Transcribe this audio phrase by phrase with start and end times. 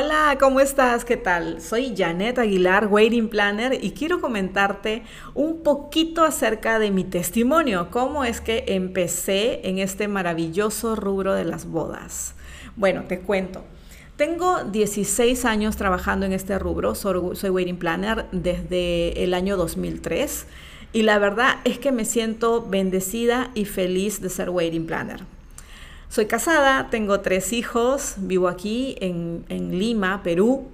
[0.00, 1.04] Hola, ¿cómo estás?
[1.04, 1.60] ¿Qué tal?
[1.60, 5.02] Soy Janet Aguilar, Wedding Planner, y quiero comentarte
[5.34, 11.44] un poquito acerca de mi testimonio, cómo es que empecé en este maravilloso rubro de
[11.44, 12.36] las bodas.
[12.76, 13.64] Bueno, te cuento.
[14.14, 20.46] Tengo 16 años trabajando en este rubro, soy, Wedding Planner desde el año 2003
[20.92, 25.37] y la verdad es que me siento bendecida y feliz de ser Wedding Planner.
[26.10, 29.44] Soy casada, tengo tres hijos, vivo aquí en,
[29.78, 30.68] Lima, Perú.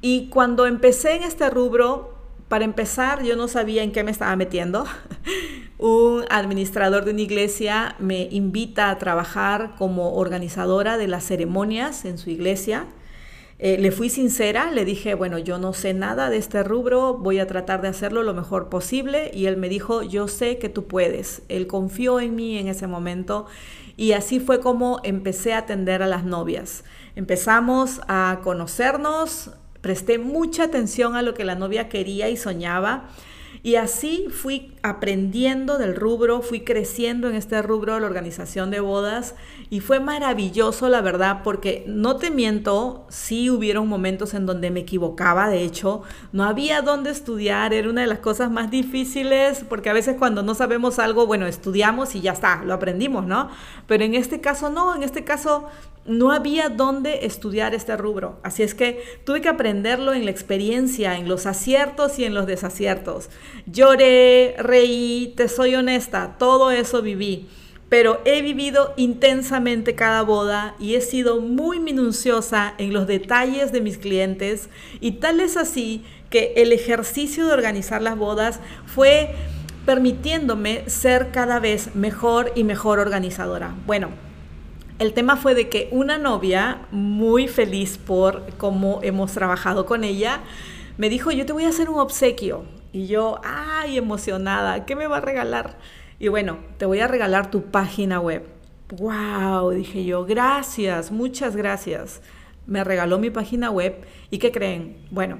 [0.00, 2.14] Y cuando empecé en este rubro,
[2.48, 4.86] para empezar, yo no sabía en qué me estaba metiendo.
[5.78, 12.16] Un administrador de una iglesia me invita a trabajar como organizadora de las ceremonias en
[12.16, 12.86] su iglesia.
[13.62, 17.40] Eh, le fui sincera, le dije, bueno, yo no sé nada de este rubro, voy
[17.40, 19.30] a tratar de hacerlo lo mejor posible.
[19.34, 21.42] Y él me dijo, yo sé que tú puedes.
[21.48, 23.46] Él confió en mí en ese momento
[23.98, 26.84] y así fue como empecé a atender a las novias.
[27.16, 29.50] Empezamos a conocernos,
[29.82, 33.10] presté mucha atención a lo que la novia quería y soñaba.
[33.62, 38.80] Y así fui aprendiendo del rubro, fui creciendo en este rubro de la organización de
[38.80, 39.34] bodas
[39.68, 44.80] y fue maravilloso, la verdad, porque no te miento, sí hubieron momentos en donde me
[44.80, 49.90] equivocaba, de hecho, no había dónde estudiar, era una de las cosas más difíciles, porque
[49.90, 53.50] a veces cuando no sabemos algo, bueno, estudiamos y ya está, lo aprendimos, ¿no?
[53.86, 55.68] Pero en este caso no, en este caso
[56.06, 58.40] no había dónde estudiar este rubro.
[58.42, 62.46] Así es que tuve que aprenderlo en la experiencia, en los aciertos y en los
[62.46, 63.28] desaciertos.
[63.66, 67.48] Lloré, reí, te soy honesta, todo eso viví.
[67.88, 73.80] Pero he vivido intensamente cada boda y he sido muy minuciosa en los detalles de
[73.80, 74.68] mis clientes
[75.00, 79.34] y tal es así que el ejercicio de organizar las bodas fue
[79.86, 83.74] permitiéndome ser cada vez mejor y mejor organizadora.
[83.86, 84.10] Bueno,
[85.00, 90.42] el tema fue de que una novia, muy feliz por cómo hemos trabajado con ella,
[90.96, 92.62] me dijo, yo te voy a hacer un obsequio.
[92.92, 95.78] Y yo, ay, emocionada, ¿qué me va a regalar?
[96.18, 98.46] Y bueno, te voy a regalar tu página web.
[98.98, 99.70] ¡Wow!
[99.70, 102.20] Dije yo, gracias, muchas gracias.
[102.66, 105.06] Me regaló mi página web y ¿qué creen?
[105.10, 105.38] Bueno,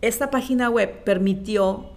[0.00, 1.90] esta página web permitió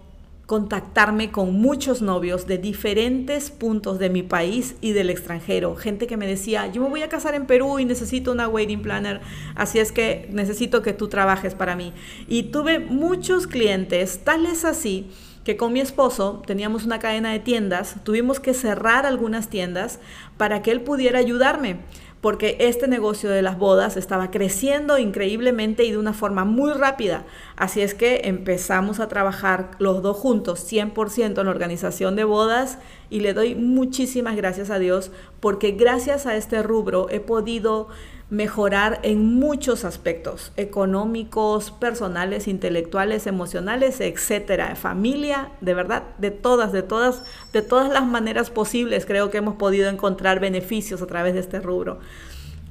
[0.46, 5.74] contactarme con muchos novios de diferentes puntos de mi país y del extranjero.
[5.74, 8.82] Gente que me decía, yo me voy a casar en Perú y necesito una wedding
[8.82, 9.20] planner,
[9.54, 11.92] así es que necesito que tú trabajes para mí.
[12.28, 15.10] Y tuve muchos clientes, tales así
[15.44, 20.00] que con mi esposo teníamos una cadena de tiendas, tuvimos que cerrar algunas tiendas
[20.38, 21.80] para que él pudiera ayudarme
[22.24, 27.26] porque este negocio de las bodas estaba creciendo increíblemente y de una forma muy rápida.
[27.54, 32.78] Así es que empezamos a trabajar los dos juntos, 100% en la organización de bodas
[33.10, 37.88] y le doy muchísimas gracias a Dios porque gracias a este rubro he podido
[38.30, 46.82] mejorar en muchos aspectos, económicos, personales, intelectuales, emocionales, etcétera, familia, de verdad, de todas, de
[46.82, 51.40] todas, de todas las maneras posibles creo que hemos podido encontrar beneficios a través de
[51.40, 52.00] este rubro.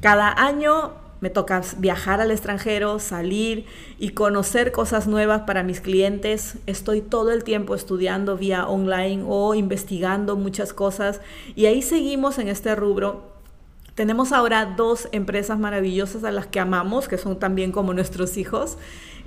[0.04, 0.92] Cada año
[1.22, 3.66] me toca viajar al extranjero, salir
[3.98, 6.58] y conocer cosas nuevas para mis clientes.
[6.66, 11.22] Estoy todo el tiempo estudiando vía online o investigando muchas cosas
[11.56, 13.33] y ahí seguimos en este rubro
[13.96, 18.78] tenemos ahora dos empresas maravillosas a las que amamos, que son también como nuestros hijos,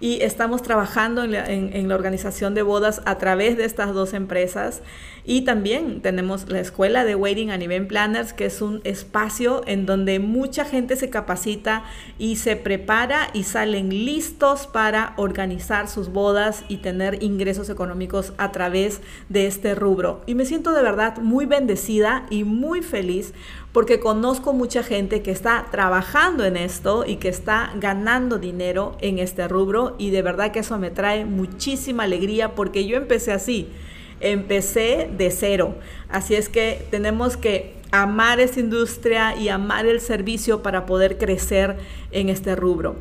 [0.01, 4.83] y estamos trabajando en la, organización de bodas a través de estas dos empresas.
[5.25, 9.87] Y también tenemos la escuela de Waiting and Event Planners, que es un espacio en
[9.87, 11.85] donde mucha gente se capacita
[12.19, 18.53] y se prepara y salen listos para organizar sus bodas y tener ingresos económicos a
[18.53, 19.01] través
[19.31, 20.21] de este rubro.
[20.27, 23.33] Y me siento de verdad muy bendecida y muy feliz
[23.77, 29.19] porque conozco mucha gente que está trabajando en esto y que está ganando dinero en
[29.19, 33.69] este rubro y de verdad que eso me trae muchísima alegría porque yo empecé así,
[34.21, 35.77] empecé de cero.
[36.09, 41.77] Así es que tenemos que amar esta industria y amar el servicio para poder crecer
[42.11, 42.97] en este rubro.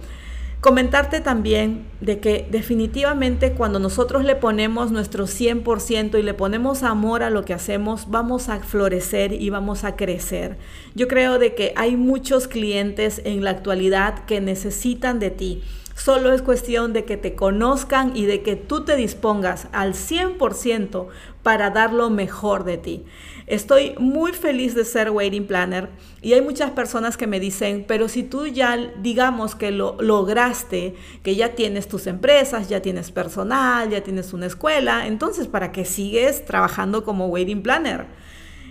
[0.66, 7.22] Comentarte también de que definitivamente cuando nosotros le ponemos nuestro 100% y le ponemos amor
[7.22, 10.58] a lo que hacemos, vamos a florecer y vamos a crecer.
[10.96, 15.62] Yo creo de que hay muchos clientes en la actualidad que necesitan de ti.
[15.96, 21.08] Solo es cuestión de que te conozcan y de que tú te dispongas al 100%
[21.42, 23.06] para dar lo mejor de ti.
[23.48, 25.90] Estoy muy feliz de ser Waiting Planner
[26.22, 30.96] y hay muchas personas que me dicen, pero si tú ya digamos que lo lograste,
[31.24, 35.86] que ya tienes tus empresas, ya tienes personal, ya tienes una escuela, entonces ¿para qué
[35.86, 38.08] sigues trabajando como Waiting Planner?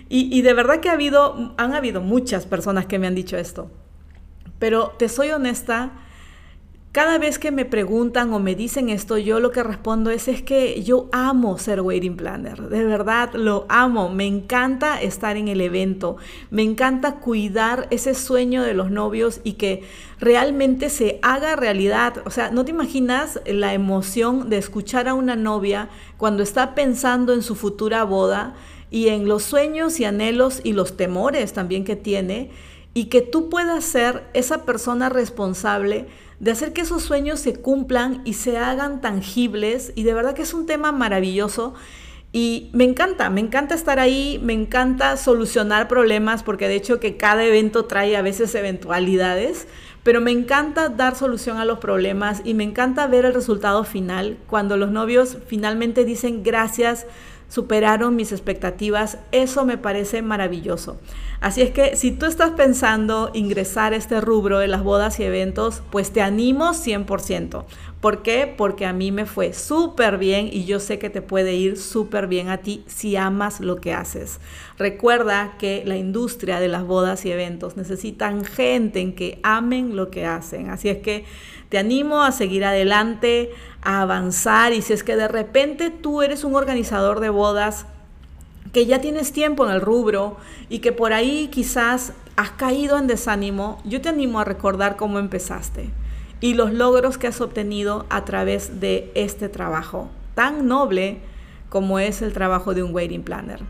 [0.09, 3.35] Y, y de verdad que ha habido, han habido muchas personas que me han dicho
[3.35, 3.71] esto.
[4.59, 5.91] Pero te soy honesta,
[6.95, 10.41] Cada vez que me preguntan o me dicen esto, yo lo que respondo es, es
[10.41, 15.59] que yo amo ser wedding planner, de verdad lo amo, me encanta estar en el
[15.59, 16.15] evento,
[16.51, 19.83] me encanta cuidar ese sueño de los novios y que
[20.21, 22.23] realmente se haga realidad.
[22.23, 27.33] O sea, no te imaginas la emoción de escuchar a una novia cuando está pensando
[27.33, 28.55] en su futura boda
[28.89, 32.51] y en los sueños y anhelos y los temores también que tiene
[32.95, 36.07] y que tú puedas ser esa persona responsable
[36.39, 39.91] de hacer que esos sueños se cumplan y se hagan tangibles.
[39.95, 41.73] Y de verdad que es un tema maravilloso.
[42.31, 47.17] Y me encanta, me encanta estar ahí, me encanta solucionar problemas, porque de hecho que
[47.17, 49.67] cada evento trae a veces eventualidades,
[50.03, 54.37] pero me encanta dar solución a los problemas y me encanta ver el resultado final,
[54.47, 57.07] cuando los novios finalmente dicen gracias,
[57.47, 60.97] superaron mis expectativas, eso me parece maravilloso.
[61.41, 65.23] Así es que si tú estás pensando ingresar a este rubro de las bodas y
[65.23, 67.65] eventos, pues te animo 100%.
[68.05, 68.45] ¿Por qué?
[68.55, 72.27] Porque a mí me fue súper bien y yo sé que te puede ir súper
[72.27, 74.39] bien a ti si amas lo que haces.
[74.77, 80.11] Recuerda que la industria de las bodas y eventos necesitan gente en que amen lo
[80.11, 80.69] que hacen.
[80.69, 81.25] Así es que
[81.69, 83.49] te animo a seguir adelante,
[83.81, 87.87] a avanzar y si es que de repente tú eres un organizador de bodas,
[88.71, 90.37] que ya tienes tiempo en el rubro
[90.69, 95.17] y que por ahí quizás has caído en desánimo, yo te animo a recordar cómo
[95.17, 95.89] empezaste
[96.45, 101.17] y los logros que has obtenido a través de este trabajo tan noble
[101.69, 103.61] como es el trabajo de un wedding planner.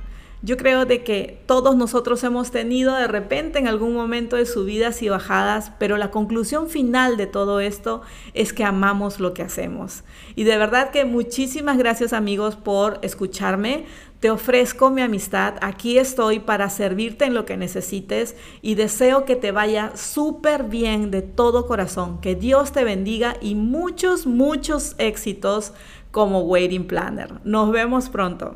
[0.41, 5.01] Yo creo de que todos nosotros hemos tenido de repente en algún momento de subidas
[5.01, 8.01] y bajadas, pero la conclusión final de todo esto
[8.33, 10.03] es que amamos lo que hacemos.
[10.35, 13.85] Y de verdad que muchísimas gracias amigos por escucharme.
[14.25, 19.35] Te ofrezco mi amistad, aquí estoy para servirte en lo que necesites y deseo que
[19.35, 25.73] te vaya súper bien de todo corazón, que Dios te bendiga y muchos, muchos éxitos
[26.09, 27.33] como Waiting Planner.
[27.43, 28.55] Nos vemos pronto.